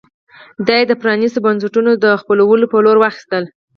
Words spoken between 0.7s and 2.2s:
یې د پرانېستو بنسټونو د